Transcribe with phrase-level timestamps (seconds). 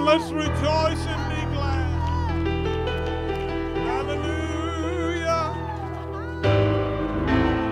[0.00, 0.04] God.
[0.04, 1.86] Let's rejoice and be glad.
[3.86, 5.44] Hallelujah.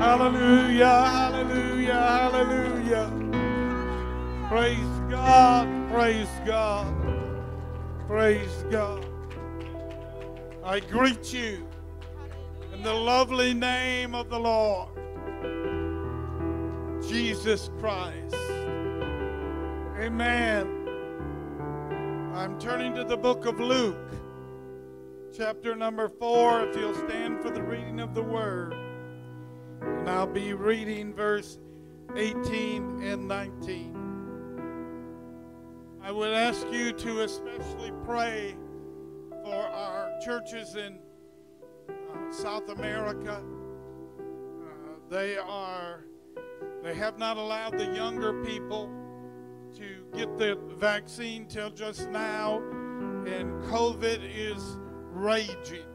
[0.00, 0.86] Hallelujah.
[0.86, 1.94] Hallelujah.
[1.94, 3.10] Hallelujah.
[4.48, 5.68] Praise God.
[5.90, 6.94] Praise God.
[8.06, 9.04] Praise God.
[10.64, 11.66] I greet you
[12.72, 14.88] in the lovely name of the Lord,
[17.06, 18.34] Jesus Christ.
[20.00, 20.83] Amen.
[22.34, 24.10] I'm turning to the book of Luke,
[25.36, 28.74] chapter number four, if you'll stand for the reading of the word.
[29.80, 31.60] And I'll be reading verse
[32.16, 33.96] 18 and 19.
[36.02, 38.56] I would ask you to especially pray
[39.44, 40.98] for our churches in
[41.88, 43.44] uh, South America.
[44.18, 46.04] Uh, they are,
[46.82, 48.90] they have not allowed the younger people
[50.14, 52.58] get the vaccine till just now,
[53.26, 54.78] and COVID is
[55.10, 55.86] raging.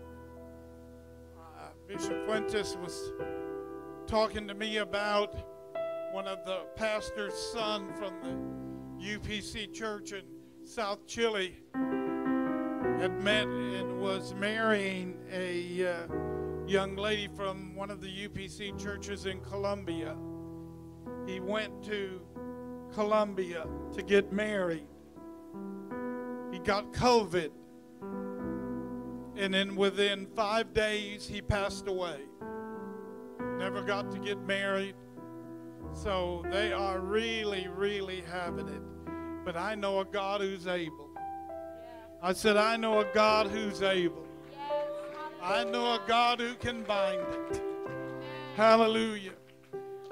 [1.37, 3.13] Uh, Bishop Fuentes was
[4.07, 5.35] talking to me about
[6.11, 10.23] one of the pastor's son from the UPC church in
[10.65, 15.97] South Chile had met and was marrying a uh,
[16.67, 20.17] young lady from one of the UPC churches in Colombia.
[21.25, 22.19] He went to
[22.93, 24.87] Colombia to get married.
[26.51, 27.51] He got COVID.
[29.35, 32.19] And then within five days, he passed away.
[33.57, 34.95] Never got to get married.
[35.93, 38.81] So they are really, really having it.
[39.45, 41.09] But I know a God who's able.
[42.21, 44.27] I said, I know a God who's able.
[45.41, 47.61] I know a God who can bind it.
[48.55, 49.31] Hallelujah.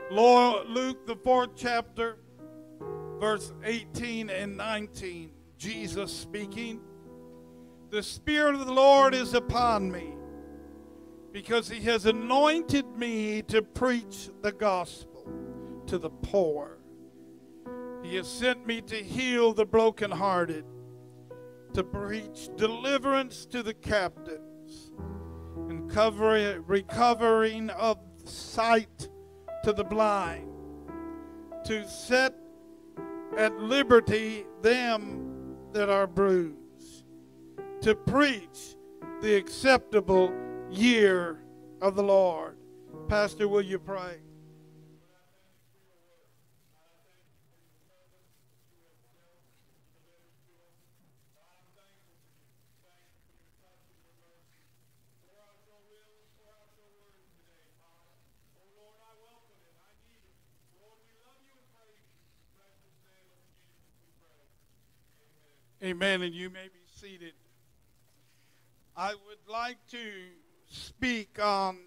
[0.10, 2.18] Lord, Luke, the fourth chapter,
[3.20, 5.32] verse 18 and 19.
[5.58, 6.82] Jesus speaking.
[7.90, 10.14] The Spirit of the Lord is upon me
[11.32, 15.26] because he has anointed me to preach the gospel
[15.88, 16.78] to the poor.
[18.04, 20.66] He has sent me to heal the brokenhearted
[21.74, 24.92] to preach deliverance to the captives
[25.70, 29.10] and cover, recovering of sight
[29.64, 30.52] to the blind,
[31.66, 32.36] to set
[33.38, 37.06] at liberty them that are bruised,
[37.82, 38.76] to preach
[39.22, 40.34] the acceptable
[40.72, 41.40] year
[41.82, 42.58] of the Lord.
[43.08, 44.18] Pastor, will you pray?
[65.84, 66.24] Amen.
[66.24, 67.34] And you may be seated.
[68.96, 70.00] I would like to
[70.68, 71.78] speak on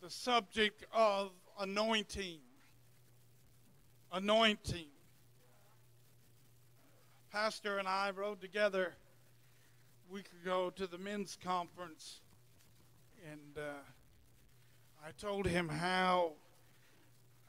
[0.00, 2.38] the subject of anointing.
[4.12, 4.86] Anointing.
[7.32, 8.94] Pastor and I rode together
[10.08, 12.20] a week ago to the men's conference,
[13.28, 13.72] and uh,
[15.04, 16.32] I told him how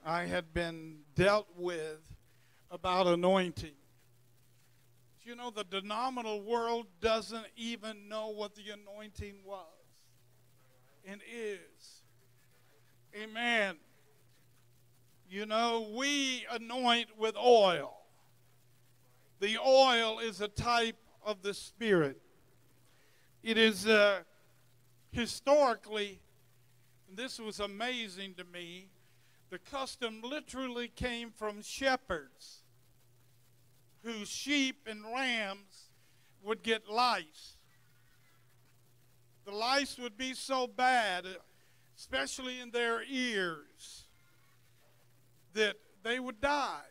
[0.04, 2.00] I had been dealt with
[2.72, 3.76] about anointing.
[5.24, 9.68] You know, the denominal world doesn't even know what the anointing was
[11.06, 12.04] and is.
[13.16, 13.76] Amen.
[15.30, 17.94] You know, we anoint with oil.
[19.40, 22.20] The oil is a type of the Spirit.
[23.44, 24.20] It is uh,
[25.12, 26.20] historically,
[27.14, 28.90] this was amazing to me,
[29.52, 32.61] the custom literally came from shepherds
[34.04, 35.90] whose sheep and rams
[36.44, 37.58] would get lice.
[39.46, 41.26] The lice would be so bad,
[41.98, 44.06] especially in their ears,
[45.54, 46.82] that they would die.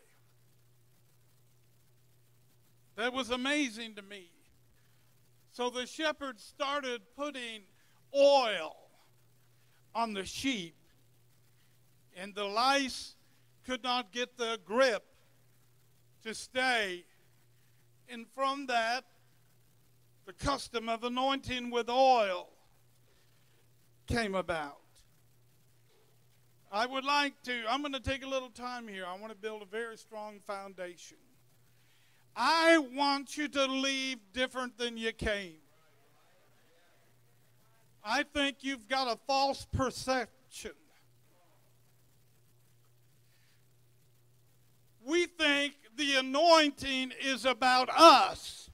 [2.96, 4.30] That was amazing to me.
[5.52, 7.62] So the shepherds started putting
[8.14, 8.76] oil
[9.94, 10.76] on the sheep,
[12.16, 13.14] and the lice
[13.66, 15.04] could not get the grip
[16.22, 17.04] to stay.
[18.10, 19.04] And from that,
[20.26, 22.48] the custom of anointing with oil
[24.06, 24.78] came about.
[26.72, 29.04] I would like to, I'm going to take a little time here.
[29.06, 31.16] I want to build a very strong foundation.
[32.36, 35.56] I want you to leave different than you came.
[38.04, 40.72] I think you've got a false perception.
[45.04, 48.70] We think the anointing is about us.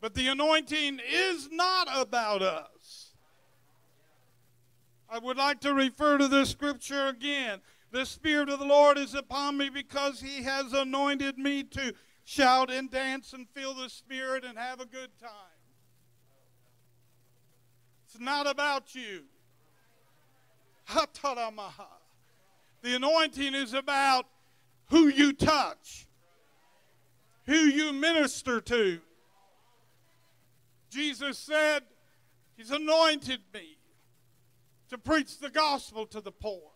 [0.00, 3.10] But the anointing is not about us.
[5.08, 7.60] I would like to refer to this scripture again.
[7.90, 11.92] The Spirit of the Lord is upon me because He has anointed me to
[12.24, 15.30] shout and dance and feel the Spirit and have a good time.
[18.06, 19.22] It's not about you.
[22.82, 24.26] The anointing is about
[24.90, 26.06] who you touch,
[27.46, 29.00] who you minister to.
[30.90, 31.82] Jesus said,
[32.56, 33.78] He's anointed me
[34.90, 36.70] to preach the gospel to the poor.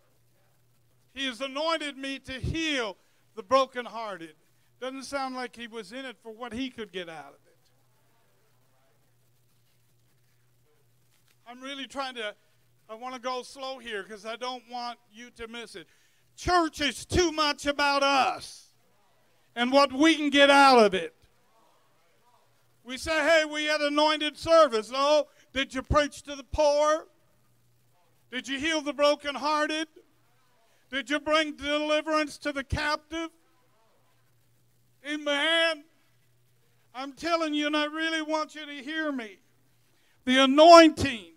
[1.14, 2.96] He has anointed me to heal
[3.37, 4.34] the brokenhearted.
[4.81, 7.49] Doesn't sound like he was in it for what he could get out of it.
[11.49, 12.34] I'm really trying to,
[12.90, 15.87] I want to go slow here because I don't want you to miss it.
[16.38, 18.69] Church is too much about us
[19.56, 21.12] and what we can get out of it.
[22.85, 24.93] We say, hey, we had anointed service.
[24.94, 27.08] Oh, did you preach to the poor?
[28.31, 29.88] Did you heal the brokenhearted?
[30.93, 33.31] Did you bring deliverance to the captive?
[35.05, 35.82] Amen.
[36.94, 39.40] I'm telling you, and I really want you to hear me.
[40.25, 41.32] The anointing.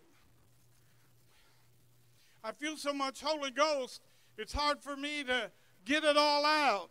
[2.44, 4.02] I feel so much Holy Ghost,
[4.38, 5.52] it's hard for me to
[5.86, 6.90] get it all out.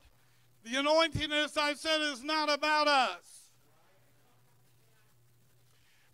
[0.64, 3.50] The anointing, as I said, is not about us.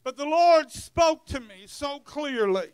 [0.04, 2.68] But the Lord spoke to me so clearly.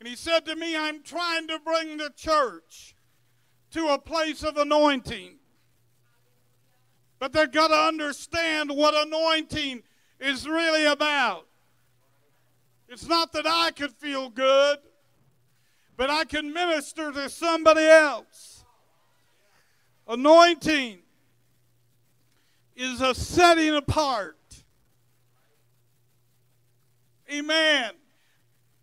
[0.00, 2.94] And He said to me, I'm trying to bring the church
[3.72, 5.36] to a place of anointing.
[7.18, 9.82] But they've got to understand what anointing
[10.18, 11.46] is really about.
[12.88, 14.78] It's not that I could feel good,
[15.96, 18.64] but I can minister to somebody else.
[20.08, 20.98] Anointing
[22.76, 24.36] is a setting apart.
[27.32, 27.92] Amen.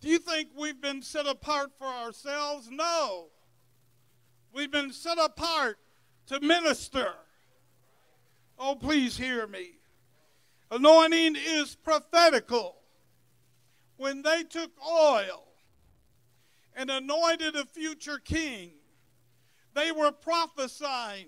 [0.01, 2.69] Do you think we've been set apart for ourselves?
[2.71, 3.27] No.
[4.53, 5.77] We've been set apart
[6.27, 7.13] to minister.
[8.57, 9.79] Oh, please hear me.
[10.71, 12.77] Anointing is prophetical.
[13.97, 15.48] When they took oil
[16.75, 18.71] and anointed a future king,
[19.73, 21.27] they were prophesying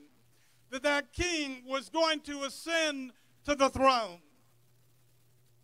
[0.70, 3.12] that that king was going to ascend
[3.46, 4.20] to the throne.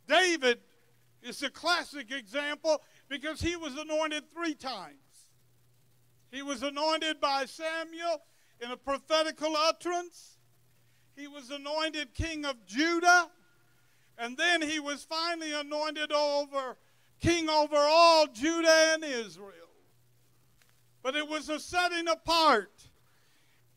[0.08, 0.60] David
[1.22, 4.96] is a classic example because he was anointed three times.
[6.32, 8.22] He was anointed by Samuel
[8.60, 10.38] in a prophetical utterance.
[11.16, 13.30] He was anointed king of Judah.
[14.18, 16.78] And then he was finally anointed over
[17.20, 19.67] king over all Judah and Israel.
[21.04, 22.72] But it was a setting apart.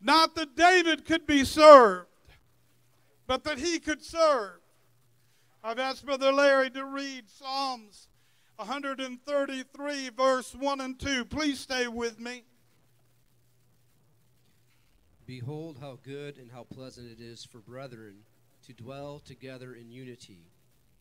[0.00, 2.08] Not that David could be served,
[3.26, 4.61] but that he could serve.
[5.62, 8.08] I've asked Brother Larry to read Psalms
[8.56, 11.25] 133, verse 1 and 2.
[11.26, 12.44] Please stay with me.
[15.26, 18.17] Behold, how good and how pleasant it is for brethren
[18.67, 20.46] to dwell together in unity.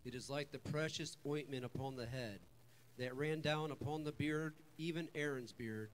[0.06, 2.39] It is like the precious ointment upon the head
[2.98, 5.89] that ran down upon the beard, even Aaron's beard,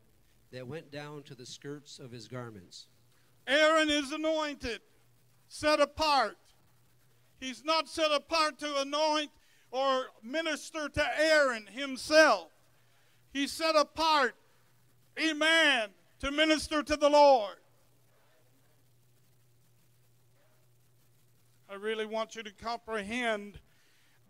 [0.55, 2.87] that went down to the skirts of his garments.
[3.45, 4.79] Aaron is anointed,
[5.49, 6.37] set apart.
[7.41, 9.31] He's not set apart to anoint
[9.69, 12.51] or minister to Aaron himself.
[13.33, 14.35] He's set apart,
[15.19, 15.89] amen,
[16.21, 17.57] to minister to the Lord.
[21.69, 23.59] I really want you to comprehend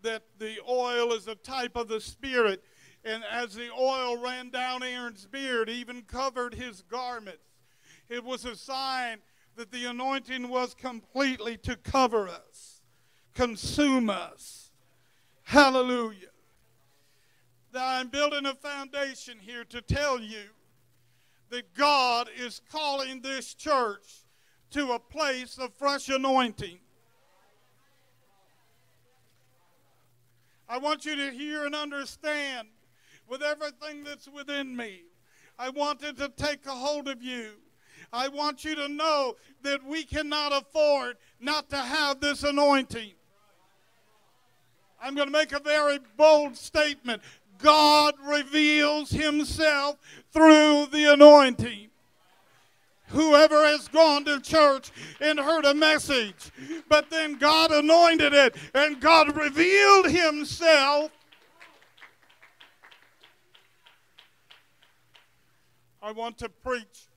[0.01, 2.63] that the oil is a type of the Spirit.
[3.05, 7.37] And as the oil ran down Aaron's beard, even covered his garments,
[8.09, 9.19] it was a sign
[9.55, 12.81] that the anointing was completely to cover us,
[13.35, 14.71] consume us.
[15.43, 16.29] Hallelujah.
[17.73, 20.49] Now, I'm building a foundation here to tell you
[21.49, 24.23] that God is calling this church
[24.71, 26.79] to a place of fresh anointing.
[30.67, 32.67] I want you to hear and understand
[33.27, 35.03] with everything that's within me.
[35.57, 37.51] I wanted to take a hold of you.
[38.11, 43.11] I want you to know that we cannot afford not to have this anointing.
[45.01, 47.21] I'm going to make a very bold statement.
[47.57, 49.97] God reveals himself
[50.31, 51.89] through the anointing.
[53.09, 54.91] Whoever has gone to church
[55.21, 56.51] and heard a message,
[56.89, 61.11] but then God anointed it and God revealed Himself.
[66.05, 67.07] I want to preach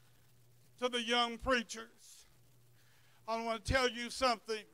[0.81, 2.25] to the young preachers.
[3.29, 4.65] I want to tell you something.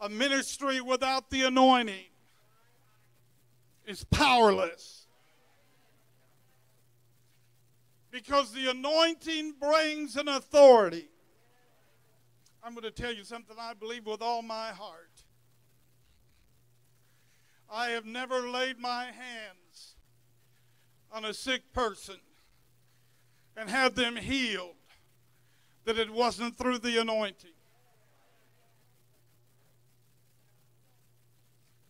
[0.00, 2.10] A ministry without the anointing
[3.86, 5.06] is powerless.
[8.10, 11.06] Because the anointing brings an authority.
[12.64, 15.22] I'm going to tell you something I believe with all my heart.
[17.70, 19.94] I have never laid my hands
[21.12, 22.16] on a sick person
[23.56, 24.74] and had them healed
[25.84, 27.50] that it wasn't through the anointing.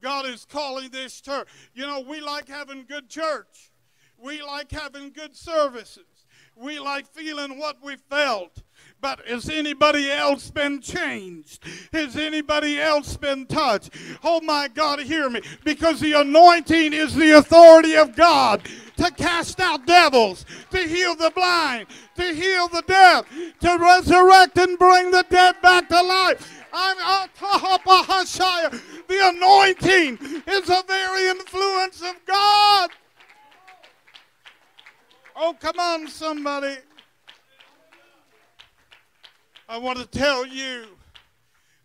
[0.03, 1.49] God is calling this church.
[1.75, 3.73] You know, we like having good church.
[4.19, 6.16] We like having good services.
[6.57, 8.63] We like feeling what we felt.
[9.03, 11.63] But has anybody else been changed?
[11.93, 13.91] Has anybody else been touched?
[14.25, 15.43] Oh my God, hear me.
[15.65, 18.63] Because the anointing is the authority of God
[18.97, 23.27] to cast out devils, to heal the blind, to heal the deaf,
[23.61, 26.65] to resurrect and bring the dead back to life.
[26.73, 26.97] I'm
[29.09, 32.91] the anointing is the very influence of God.
[35.39, 36.77] Oh, come on, somebody.
[39.69, 40.87] I want to tell you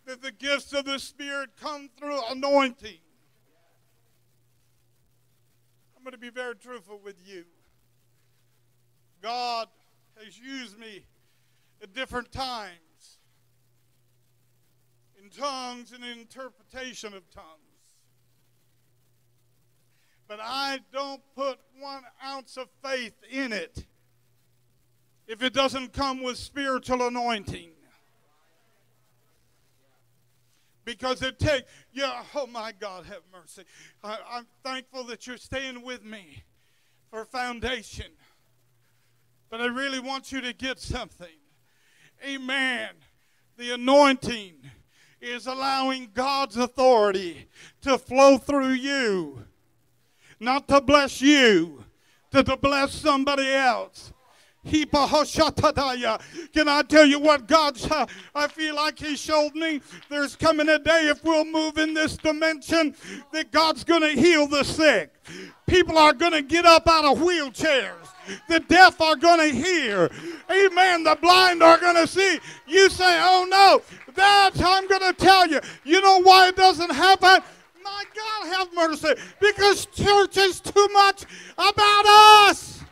[0.05, 2.99] that the gifts of the Spirit come through anointing.
[5.97, 7.43] I'm going to be very truthful with you.
[9.21, 9.67] God
[10.23, 11.05] has used me
[11.83, 13.19] at different times
[15.21, 17.70] in tongues and in interpretation of tongues.
[20.31, 23.85] But I don't put one ounce of faith in it
[25.27, 27.71] if it doesn't come with spiritual anointing.
[30.85, 33.63] Because it takes, yeah, oh my God, have mercy.
[34.05, 36.43] I, I'm thankful that you're staying with me
[37.09, 38.13] for foundation.
[39.49, 41.27] But I really want you to get something.
[42.25, 42.91] Amen.
[43.57, 44.53] The anointing
[45.19, 47.49] is allowing God's authority
[47.81, 49.43] to flow through you,
[50.41, 51.85] not to bless you,
[52.31, 54.11] to, to bless somebody else.
[54.63, 54.85] Can
[56.67, 57.79] I tell you what God,
[58.35, 62.17] I feel like He showed me there's coming a day if we'll move in this
[62.17, 62.95] dimension
[63.31, 65.13] that God's going to heal the sick.
[65.67, 67.95] People are going to get up out of wheelchairs.
[68.47, 70.11] The deaf are going to hear.
[70.49, 71.03] Amen.
[71.03, 72.39] The blind are going to see.
[72.67, 73.81] You say, oh no,
[74.13, 75.59] that's, I'm going to tell you.
[75.83, 77.41] You know why it doesn't happen?
[77.91, 79.21] My God, have mercy.
[79.39, 81.25] Because church is too much
[81.57, 82.05] about
[82.49, 82.83] us.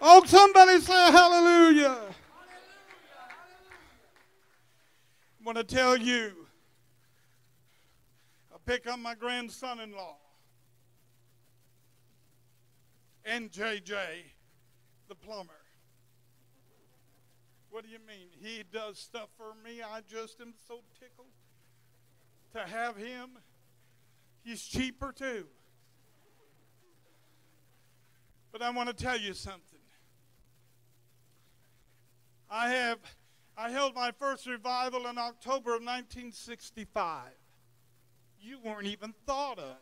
[0.00, 1.98] Oh, somebody say hallelujah.
[5.40, 6.32] I want to tell you,
[8.54, 10.16] I pick up my grandson in law
[13.24, 13.94] and JJ,
[15.08, 15.65] the plumber.
[17.76, 18.28] What do you mean?
[18.40, 19.82] He does stuff for me.
[19.82, 21.26] I just am so tickled
[22.54, 23.32] to have him.
[24.42, 25.44] He's cheaper too.
[28.50, 29.78] But I want to tell you something.
[32.50, 32.98] I have
[33.58, 37.24] I held my first revival in October of 1965.
[38.40, 39.76] You weren't even thought of.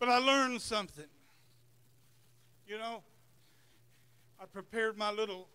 [0.00, 1.04] But I learned something.
[2.66, 3.04] You know,
[4.40, 5.48] I prepared my little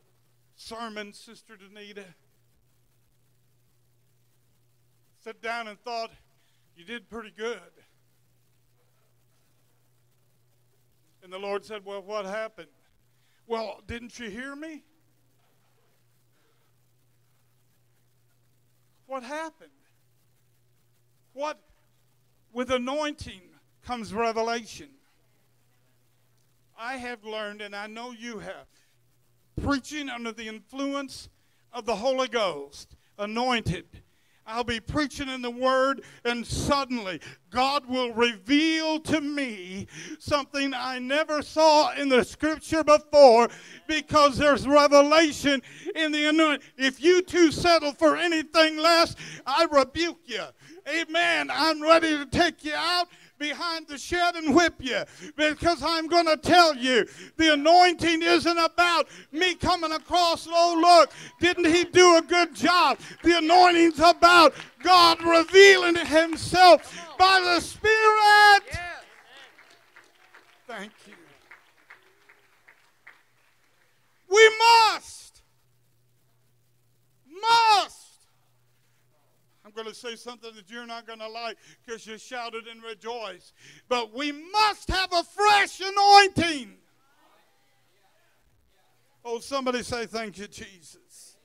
[0.56, 2.06] sermon, Sister Danita.
[5.24, 6.12] Sat down and thought,
[6.75, 7.60] you did pretty good.
[11.24, 12.68] And the Lord said, Well, what happened?
[13.48, 14.84] Well, didn't you hear me?
[19.06, 19.70] What happened?
[21.34, 21.60] What,
[22.52, 23.42] with anointing
[23.86, 24.90] comes revelation.
[26.77, 28.68] I have learned, and I know you have,
[29.62, 31.30] preaching under the influence
[31.72, 33.86] of the Holy Ghost, anointed,
[34.46, 39.88] I'll be preaching in the Word, and suddenly God will reveal to me
[40.20, 43.48] something I never saw in the Scripture before
[43.88, 45.62] because there's revelation
[45.96, 46.68] in the anointing.
[46.77, 49.15] If you two settle for anything less,
[49.46, 50.44] I rebuke you.
[50.89, 51.50] Amen.
[51.50, 53.08] I'm ready to take you out
[53.44, 55.04] behind the shed and whip you
[55.36, 61.12] because I'm going to tell you the anointing isn't about me coming across, oh, look,
[61.42, 63.00] didn't he do a good job?
[63.22, 68.80] The anointing's about God revealing himself by the Spirit.
[70.66, 71.14] Thank you.
[74.30, 75.42] We must,
[77.42, 78.03] must.
[79.75, 83.53] Going to say something that you're not going to like because you shouted and rejoiced.
[83.89, 86.75] But we must have a fresh anointing.
[89.25, 91.38] Oh, somebody say, Thank you, Jesus.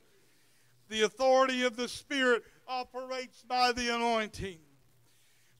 [0.88, 4.58] The authority of the Spirit operates by the anointing.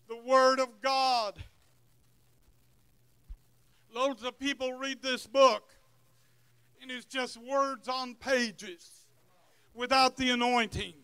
[0.09, 1.35] The Word of God.
[3.95, 5.65] Loads of people read this book,
[6.83, 9.07] and it's just words on pages
[9.75, 10.95] without the anointing.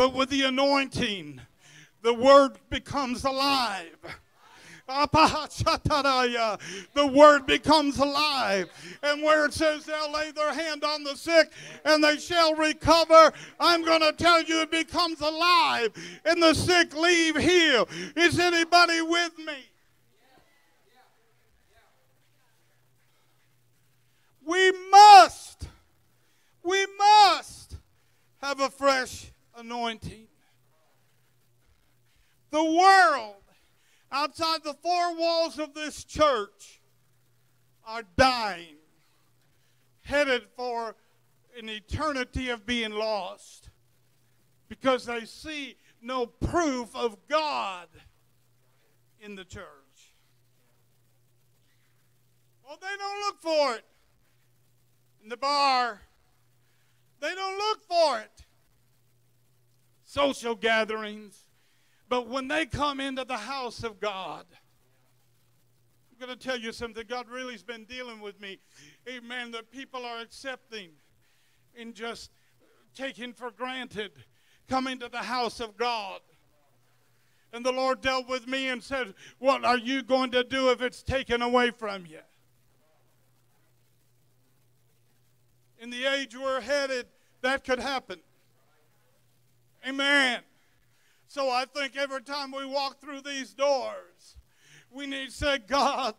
[0.00, 1.42] But with the anointing,
[2.00, 3.98] the Word becomes alive.
[4.88, 6.58] The
[7.14, 8.70] word becomes alive.
[9.02, 11.52] And where it says they'll lay their hand on the sick
[11.84, 13.30] and they shall recover,
[13.60, 15.90] I'm going to tell you it becomes alive
[16.24, 17.90] and the sick leave healed.
[18.16, 19.66] Is anybody with me?
[24.46, 25.68] We must,
[26.64, 27.76] we must
[28.40, 30.26] have a fresh anointing.
[32.50, 33.42] The world
[34.10, 36.80] outside the four walls of this church
[37.86, 38.76] are dying,
[40.02, 40.96] headed for
[41.58, 43.70] an eternity of being lost
[44.68, 47.88] because they see no proof of God
[49.20, 49.64] in the church.
[52.64, 53.84] Well, they don't look for it
[55.22, 56.00] in the bar.
[57.20, 58.46] They don't look for it.
[60.10, 61.44] Social gatherings.
[62.08, 64.44] But when they come into the house of God,
[66.10, 67.04] I'm going to tell you something.
[67.08, 68.58] God really has been dealing with me.
[69.08, 69.52] Amen.
[69.52, 70.88] That people are accepting
[71.78, 72.32] and just
[72.92, 74.10] taking for granted
[74.68, 76.18] coming to the house of God.
[77.52, 80.82] And the Lord dealt with me and said, What are you going to do if
[80.82, 82.18] it's taken away from you?
[85.78, 87.06] In the age we're headed,
[87.42, 88.18] that could happen.
[89.88, 90.40] Amen.
[91.26, 94.36] So I think every time we walk through these doors,
[94.90, 96.14] we need to say, God,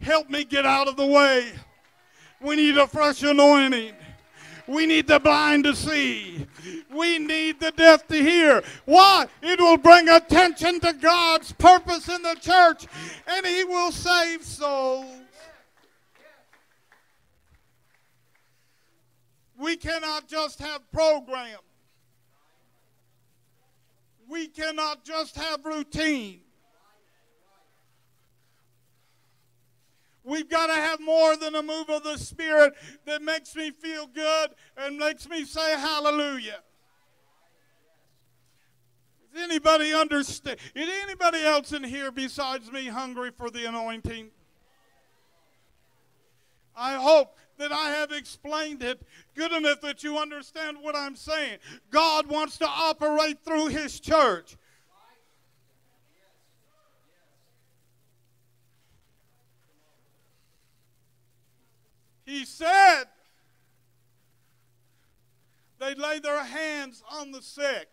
[0.00, 1.52] help me get out of the way.
[2.40, 3.94] We need a fresh anointing.
[4.66, 6.46] We need the blind to see.
[6.90, 8.62] We need the deaf to hear.
[8.84, 9.26] Why?
[9.42, 12.86] It will bring attention to God's purpose in the church,
[13.26, 15.06] and He will save souls.
[19.58, 21.58] We cannot just have programs.
[24.34, 26.40] We cannot just have routine.
[30.24, 32.74] We've got to have more than a move of the Spirit
[33.06, 36.58] that makes me feel good and makes me say hallelujah.
[39.32, 40.58] Does anybody understand?
[40.74, 44.30] Is anybody else in here besides me hungry for the anointing?
[46.76, 49.00] I hope that I have explained it
[49.34, 51.58] good enough that you understand what I'm saying.
[51.90, 54.56] God wants to operate through His church.
[62.24, 63.04] He said
[65.78, 67.88] they lay their hands on the sick.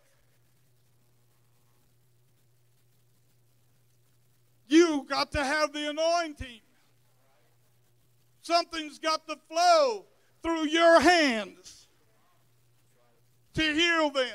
[4.68, 6.62] You got to have the anointing.
[8.42, 10.06] Something's got to flow
[10.42, 11.88] through your hands
[13.54, 14.28] to heal them.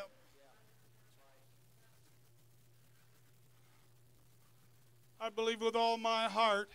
[5.21, 6.71] I believe with all my heart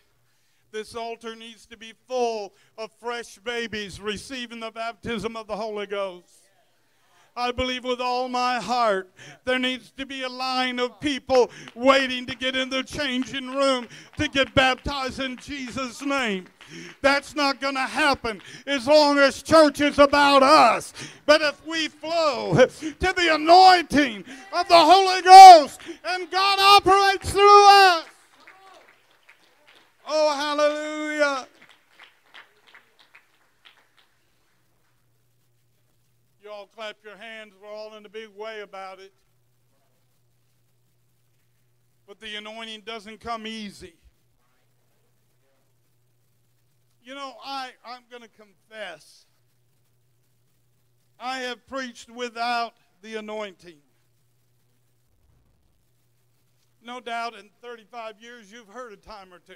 [0.71, 5.85] this altar needs to be full of fresh babies receiving the baptism of the Holy
[5.85, 6.43] Ghost.
[7.35, 9.09] I believe with all my heart
[9.45, 13.87] there needs to be a line of people waiting to get in the changing room
[14.17, 16.45] to get baptized in Jesus' name.
[17.01, 20.93] That's not going to happen as long as church is about us.
[21.25, 27.69] But if we flow to the anointing of the Holy Ghost and God operates through
[27.69, 28.05] us,
[30.07, 31.47] oh, hallelujah.
[36.43, 37.53] You all clap your hands.
[37.61, 39.13] We're all in a big way about it.
[42.07, 43.93] But the anointing doesn't come easy.
[47.03, 49.25] You know, I, I'm going to confess.
[51.19, 53.77] I have preached without the anointing.
[56.83, 59.53] No doubt in 35 years you've heard a time or two.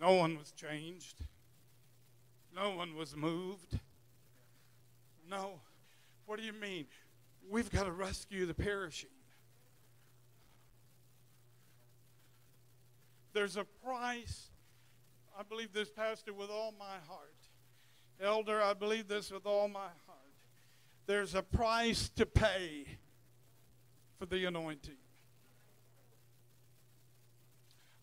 [0.00, 1.24] No one was changed.
[2.54, 3.78] No one was moved.
[5.28, 5.60] No.
[6.26, 6.86] What do you mean?
[7.48, 9.10] We've got to rescue the perishing.
[13.32, 14.50] There's a price.
[15.38, 17.34] I believe this, Pastor, with all my heart.
[18.20, 20.18] Elder, I believe this with all my heart.
[21.06, 22.86] There's a price to pay
[24.18, 24.96] for the anointing.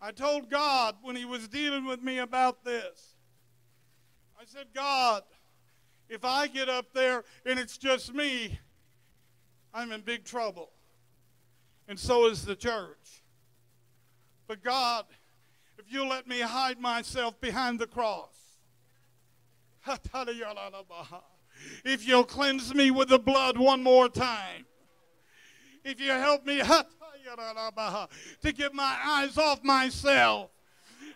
[0.01, 3.15] I told God when He was dealing with me about this,
[4.39, 5.23] I said, God,
[6.09, 8.59] if I get up there and it's just me,
[9.73, 10.71] I'm in big trouble.
[11.87, 13.23] And so is the church.
[14.47, 15.05] But God,
[15.79, 18.35] if you let me hide myself behind the cross,
[21.85, 24.65] if you'll cleanse me with the blood one more time,
[25.85, 26.57] if you help me
[28.41, 30.51] to get my eyes off myself.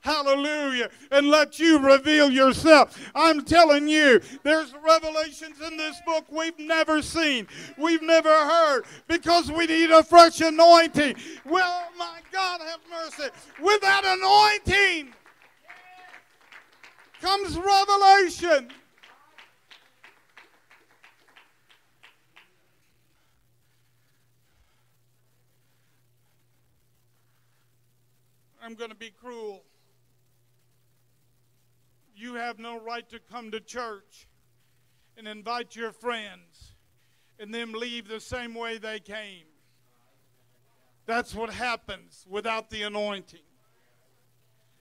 [0.03, 0.89] Hallelujah.
[1.11, 2.99] And let you reveal yourself.
[3.15, 9.49] I'm telling you, there's revelations in this book we've never seen, we've never heard, because
[9.49, 11.15] we need a fresh anointing.
[11.45, 13.31] Well, my God, have mercy.
[13.61, 15.13] With that anointing
[17.21, 18.71] comes revelation.
[28.61, 29.63] I'm going to be cruel.
[32.23, 34.29] You have no right to come to church
[35.17, 36.71] and invite your friends
[37.37, 39.43] and then leave the same way they came.
[41.05, 43.41] That's what happens without the anointing.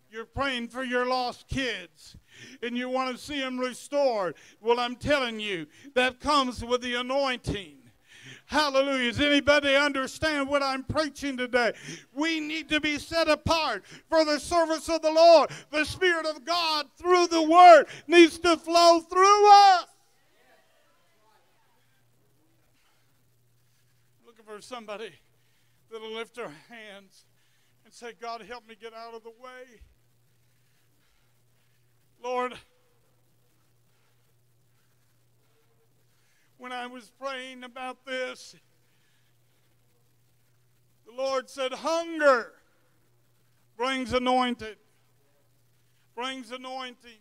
[0.09, 2.17] You're praying for your lost kids
[2.63, 4.37] and you want to see them restored.
[4.61, 7.79] Well, I'm telling you, that comes with the anointing.
[8.47, 9.13] Hallelujah.
[9.13, 11.73] Does anybody understand what I'm preaching today?
[12.13, 15.51] We need to be set apart for the service of the Lord.
[15.71, 19.87] The Spirit of God through the Word needs to flow through us.
[24.27, 25.13] Looking for somebody
[25.91, 27.25] that'll lift their hands
[27.85, 29.81] and say, God, help me get out of the way.
[32.23, 32.55] Lord,
[36.59, 38.57] when I was praying about this,
[41.07, 42.51] the Lord said, Hunger
[43.77, 44.79] brings anointed,
[46.17, 47.21] brings anointing.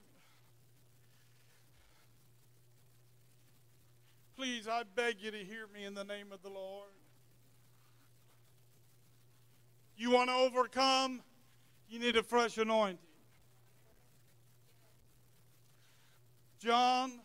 [4.35, 6.89] Please, I beg you to hear me in the name of the Lord.
[9.95, 11.21] You want to overcome?
[11.87, 12.97] You need a fresh anointing.
[16.57, 17.19] John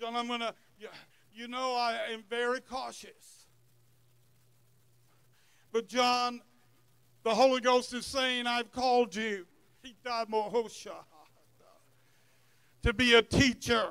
[0.00, 0.54] John, I'm going to,
[1.32, 3.46] you know, I am very cautious.
[5.72, 6.40] But John,
[7.22, 9.46] the Holy Ghost is saying, I've called you
[12.82, 13.90] to be a teacher.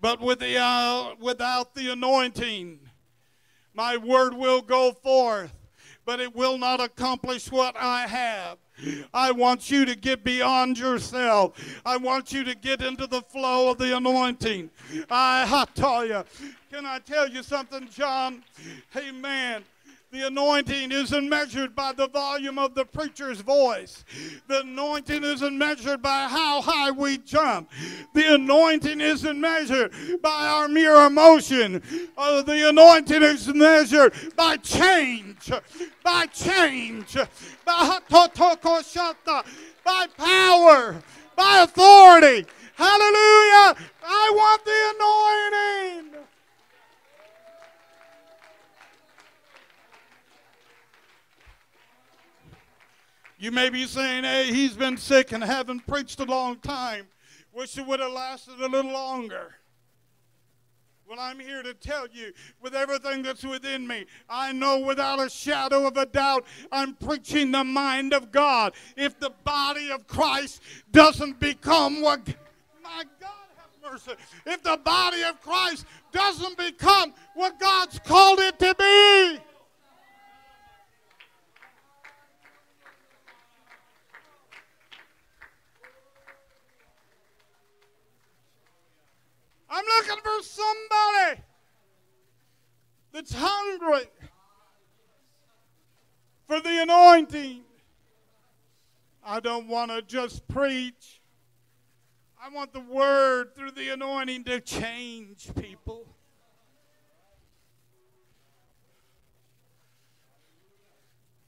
[0.00, 2.78] But with the, uh, without the anointing,
[3.72, 5.52] my word will go forth,
[6.04, 8.58] but it will not accomplish what I have.
[9.12, 11.80] I want you to get beyond yourself.
[11.86, 14.70] I want you to get into the flow of the anointing.
[15.10, 16.24] I, I tell you,
[16.70, 18.42] can I tell you something, John?
[18.96, 19.62] Amen.
[20.10, 24.04] The anointing isn't measured by the volume of the preacher's voice.
[24.46, 27.68] The anointing isn't measured by how high we jump.
[28.14, 31.82] The anointing isn't measured by our mere emotion.
[32.16, 35.50] Uh, the anointing is measured by change,
[36.04, 37.16] by change,
[37.64, 37.98] by,
[39.84, 41.02] by power,
[41.36, 42.46] by authority.
[42.76, 43.76] Hallelujah.
[44.04, 46.24] I want the anointing.
[53.44, 57.08] You may be saying, hey, he's been sick and haven't preached a long time.
[57.52, 59.56] Wish it would have lasted a little longer.
[61.06, 65.28] Well, I'm here to tell you, with everything that's within me, I know without a
[65.28, 68.72] shadow of a doubt, I'm preaching the mind of God.
[68.96, 72.26] If the body of Christ doesn't become what,
[72.82, 74.12] my God have mercy,
[74.46, 79.38] if the body of Christ doesn't become what God's called it to be,
[89.96, 91.42] looking for somebody
[93.12, 94.08] that's hungry
[96.46, 97.62] for the anointing.
[99.24, 101.20] I don't want to just preach.
[102.42, 106.06] I want the word through the anointing to change people.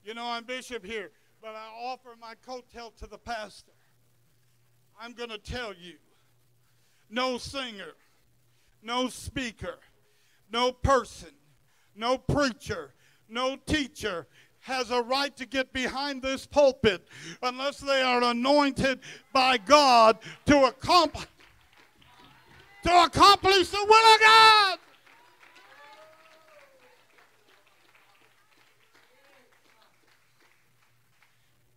[0.05, 1.11] You know, I'm bishop here,
[1.43, 3.73] but I offer my coattail to the pastor.
[4.99, 5.95] I'm going to tell you
[7.11, 7.93] no singer
[8.83, 9.79] no speaker,
[10.51, 11.31] no person,
[11.95, 12.95] no preacher,
[13.29, 14.27] no teacher
[14.61, 17.07] has a right to get behind this pulpit
[17.43, 18.99] unless they are anointed
[19.33, 21.27] by God to accomplish
[22.87, 24.79] to accomplish the will of God.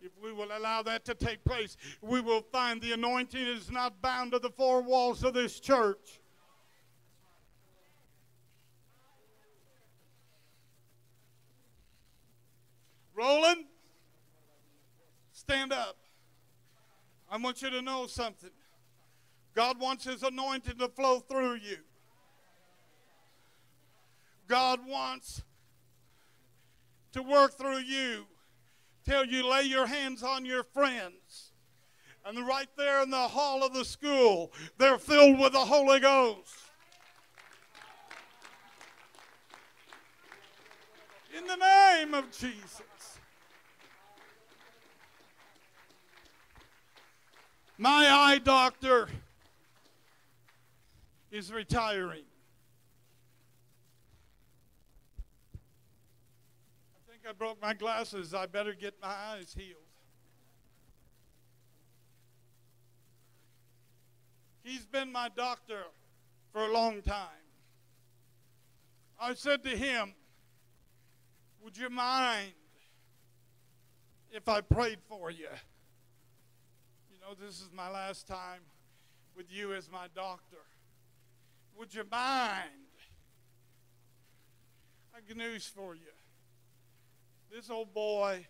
[0.00, 4.00] If we will allow that to take place, we will find the anointing is not
[4.00, 6.19] bound to the four walls of this church.
[13.20, 13.66] Roland,
[15.32, 15.98] stand up.
[17.30, 18.50] I want you to know something.
[19.54, 21.76] God wants His anointing to flow through you.
[24.48, 25.42] God wants
[27.12, 28.26] to work through you.
[29.04, 31.52] till you, lay your hands on your friends.
[32.24, 36.54] And right there in the hall of the school, they're filled with the Holy Ghost.
[41.36, 42.82] In the name of Jesus.
[47.80, 49.08] My eye doctor
[51.30, 52.24] is retiring.
[56.94, 58.34] I think I broke my glasses.
[58.34, 59.80] I better get my eyes healed.
[64.62, 65.84] He's been my doctor
[66.52, 67.46] for a long time.
[69.18, 70.12] I said to him,
[71.64, 72.52] Would you mind
[74.30, 75.48] if I prayed for you?
[77.30, 78.60] Know, this is my last time
[79.36, 80.56] with you as my doctor.
[81.78, 82.70] Would you mind?
[85.14, 86.10] I got news for you.
[87.52, 88.46] This old boy,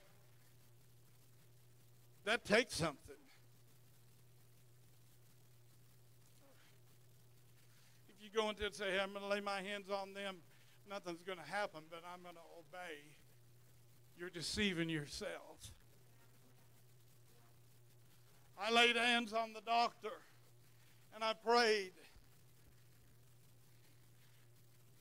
[2.25, 2.97] that takes something.
[8.09, 10.37] If you go into and say, hey, I'm going to lay my hands on them,
[10.89, 12.97] nothing's going to happen, but I'm going to obey.
[14.17, 15.71] You're deceiving yourself.
[18.63, 20.13] I laid hands on the doctor
[21.15, 21.93] and I prayed.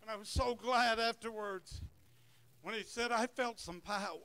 [0.02, 1.82] And I was so glad afterwards
[2.62, 4.17] when he said, I felt some power.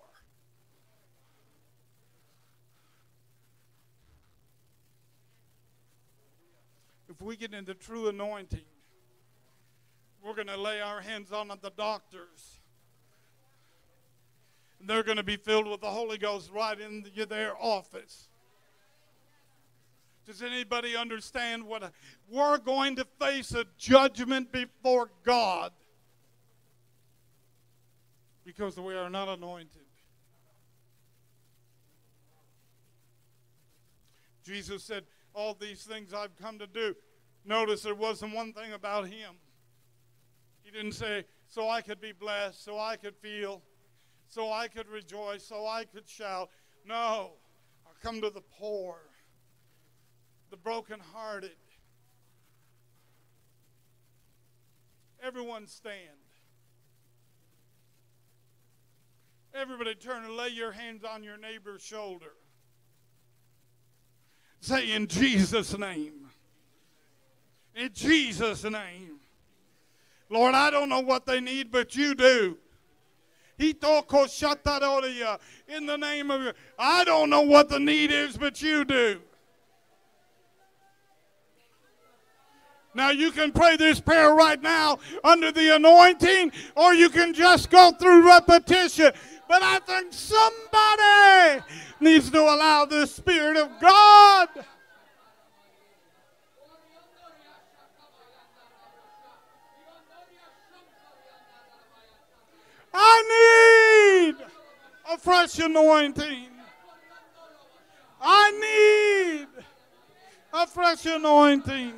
[7.08, 8.64] If we get into true anointing,
[10.22, 12.60] we're going to lay our hands on the doctors.
[14.80, 18.28] And they're going to be filled with the Holy Ghost right in their office.
[20.26, 21.92] Does anybody understand what
[22.28, 25.72] we're going to face a judgment before God
[28.44, 29.82] because we are not anointed.
[34.44, 36.94] Jesus said, All these things I've come to do.
[37.44, 39.36] Notice there wasn't one thing about him.
[40.62, 43.62] He didn't say, So I could be blessed, so I could feel,
[44.28, 46.50] so I could rejoice, so I could shout.
[46.86, 47.32] No,
[47.86, 48.96] I come to the poor
[50.54, 51.50] the brokenhearted.
[55.20, 55.96] Everyone stand.
[59.52, 62.34] Everybody turn and lay your hands on your neighbor's shoulder.
[64.60, 66.28] Say, in Jesus' name.
[67.74, 69.18] In Jesus' name.
[70.30, 72.58] Lord, I don't know what they need, but you do.
[73.58, 79.20] In the name of I don't know what the need is, but you do.
[82.94, 87.68] Now, you can pray this prayer right now under the anointing, or you can just
[87.68, 89.10] go through repetition.
[89.48, 91.64] But I think somebody
[92.00, 94.48] needs to allow the Spirit of God.
[102.96, 104.46] I need
[105.12, 106.48] a fresh anointing.
[108.20, 108.50] I
[109.46, 109.64] need
[110.52, 111.92] a fresh anointing.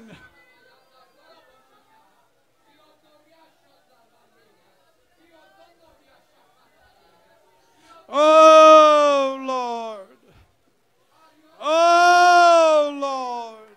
[8.08, 10.18] Oh, Lord.
[11.60, 13.76] Oh, Lord.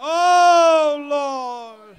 [0.00, 1.96] Oh, Lord.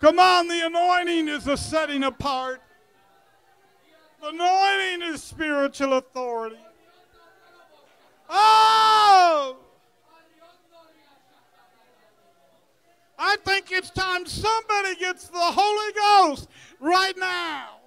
[0.00, 2.60] Come on, the anointing is a setting apart.
[4.20, 6.58] The anointing is spiritual authority.
[8.28, 9.11] Oh!
[13.18, 16.48] I think it's time somebody gets the Holy Ghost
[16.80, 17.81] right now.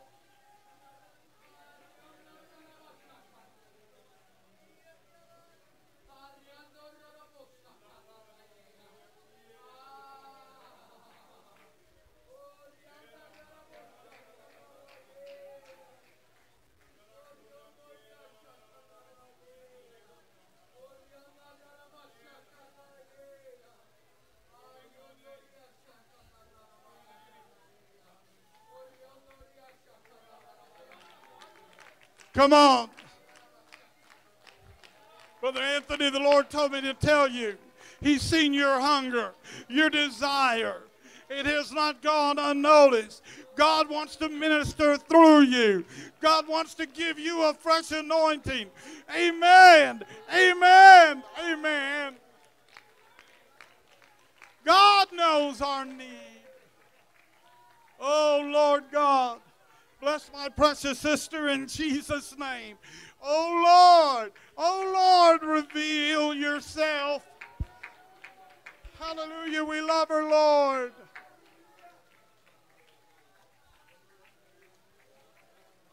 [32.36, 32.90] Come on.
[35.40, 37.56] Brother Anthony, the Lord told me to tell you,
[38.02, 39.32] He's seen your hunger,
[39.70, 40.82] your desire.
[41.30, 43.22] It has not gone unnoticed.
[43.56, 45.86] God wants to minister through you.
[46.20, 48.68] God wants to give you a fresh anointing.
[49.18, 50.04] Amen.
[50.36, 51.24] Amen.
[51.42, 52.16] Amen.
[54.66, 56.10] God knows our need.
[57.98, 59.40] Oh, Lord God.
[60.02, 62.78] Bless my precious sister in Jesus' name.
[63.24, 64.32] Oh, Lord.
[64.58, 67.24] Oh, Lord, reveal yourself.
[69.00, 69.64] Hallelujah.
[69.64, 70.92] We love her, Lord.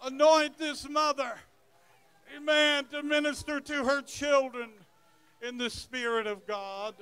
[0.04, 1.32] Anoint this mother,
[2.36, 4.70] amen, to minister to her children
[5.40, 6.96] in the Spirit of God.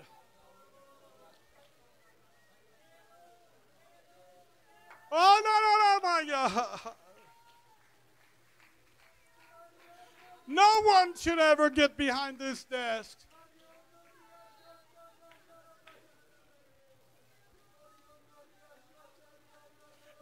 [10.46, 13.18] no, one should ever get behind this desk.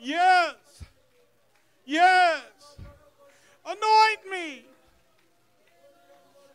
[0.00, 0.54] Yes.
[1.84, 2.42] Yes.
[3.64, 4.64] Anoint me.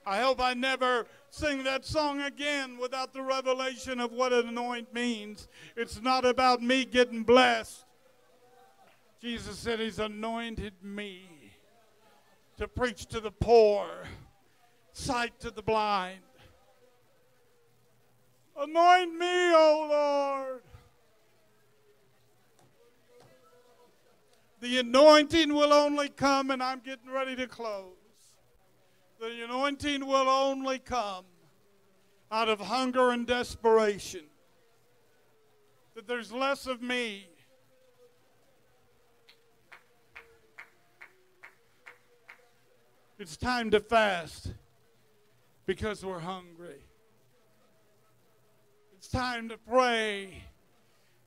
[0.06, 5.48] I hope I never sing that song again without the revelation of what anoint means.
[5.78, 7.86] It's not about me getting blessed.
[9.24, 11.22] Jesus said he's anointed me
[12.58, 13.88] to preach to the poor,
[14.92, 16.20] sight to the blind.
[18.60, 20.62] Anoint me, O Lord.
[24.60, 27.96] The anointing will only come, and I'm getting ready to close.
[29.22, 31.24] The anointing will only come
[32.30, 34.26] out of hunger and desperation.
[35.96, 37.30] That there's less of me.
[43.24, 44.52] It's time to fast
[45.66, 46.84] because we're hungry.
[48.98, 50.44] It's time to pray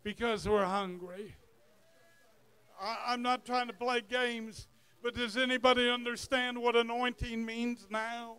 [0.02, 1.34] because we're hungry.
[2.78, 4.68] I, am not trying to play games,
[5.02, 8.36] but does anybody understand what anointing means now?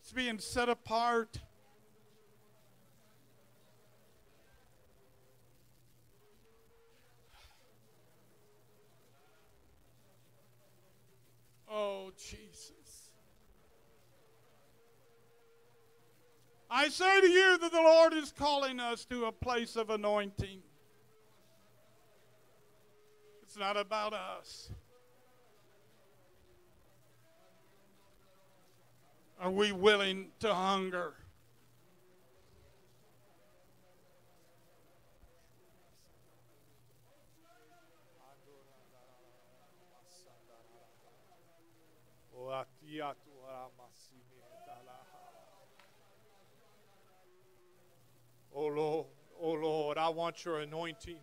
[0.00, 1.40] It's being set apart.
[11.82, 13.08] Oh, Jesus.
[16.70, 20.58] I say to you that the Lord is calling us to a place of anointing.
[23.42, 24.70] It's not about us.
[29.40, 31.14] Are we willing to hunger?
[48.52, 49.06] Oh Lord,
[49.40, 51.20] oh Lord, I want your anointing.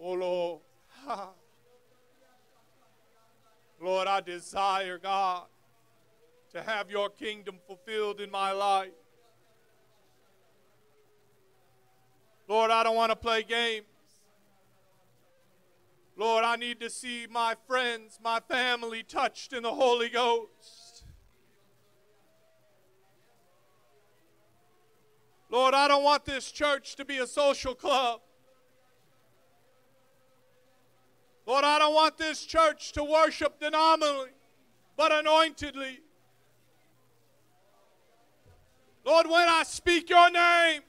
[0.00, 0.60] Oh Lord.
[3.80, 5.44] Lord, I desire, God,
[6.52, 8.90] to have your kingdom fulfilled in my life.
[12.48, 13.86] Lord, I don't want to play games.
[16.16, 21.04] Lord, I need to see my friends, my family touched in the Holy Ghost.
[25.50, 28.20] Lord, I don't want this church to be a social club.
[31.46, 34.30] Lord, I don't want this church to worship denominally,
[34.96, 36.00] but anointedly.
[39.04, 40.82] Lord, when I speak your name,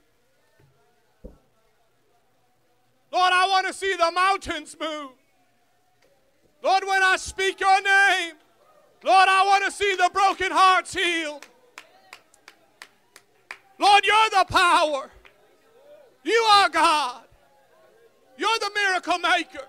[3.12, 5.12] Lord, I want to see the mountains move.
[6.64, 8.36] Lord, when I speak your name,
[9.03, 11.45] Lord, I want to see the broken hearts healed.
[13.78, 15.11] Lord, you're the power.
[16.24, 17.24] You are God.
[18.38, 19.68] You're the miracle maker.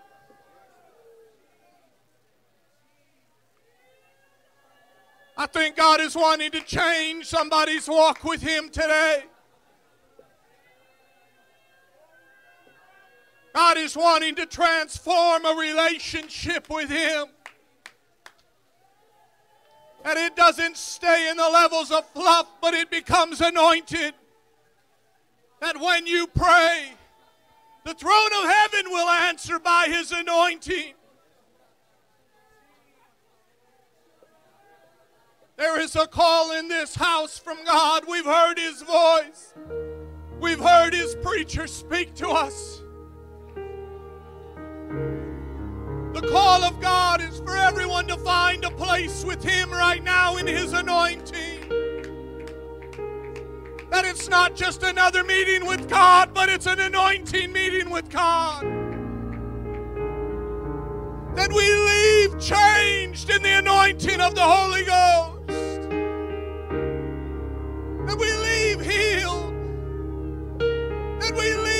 [5.36, 9.24] I think God is wanting to change somebody's walk with Him today.
[13.54, 17.26] God is wanting to transform a relationship with Him.
[20.04, 24.12] And it doesn't stay in the levels of fluff, but it becomes anointed.
[25.60, 26.92] That when you pray,
[27.84, 30.94] the throne of heaven will answer by His anointing.
[35.56, 38.02] There is a call in this house from God.
[38.08, 39.54] We've heard His voice,
[40.40, 42.83] we've heard His preacher speak to us.
[46.14, 50.36] The call of God is for everyone to find a place with Him right now
[50.36, 51.68] in His anointing.
[53.90, 58.62] That it's not just another meeting with God, but it's an anointing meeting with God.
[61.34, 65.48] That we leave changed in the anointing of the Holy Ghost.
[68.06, 69.52] That we leave healed.
[71.20, 71.73] That we leave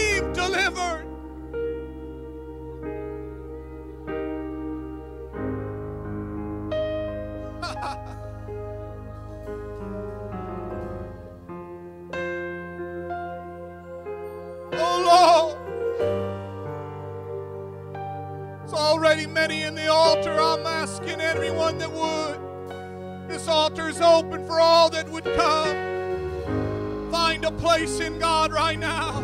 [14.75, 15.57] oh Lord.
[18.61, 20.33] There's already many in the altar.
[20.33, 22.41] I'm asking everyone that would.
[23.29, 26.05] This altar is open for all that would come.
[27.11, 29.21] Find a place in God right now.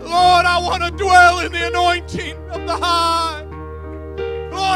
[0.00, 3.35] Lord, I want to dwell in the anointing of the high.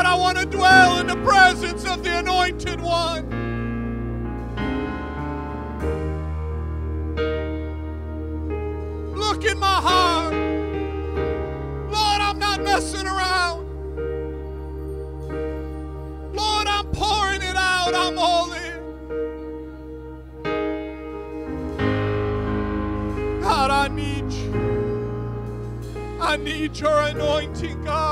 [0.00, 3.28] Lord, I want to dwell in the presence of the anointed one.
[9.14, 10.32] Look in my heart.
[11.92, 13.66] Lord, I'm not messing around.
[16.34, 17.94] Lord, I'm pouring it out.
[17.94, 18.80] I'm all in.
[23.42, 24.54] God, I need you.
[26.18, 28.09] I need your anointing, God.